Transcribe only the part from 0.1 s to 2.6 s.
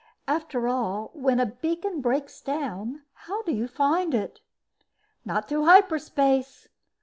After all, when a beacon breaks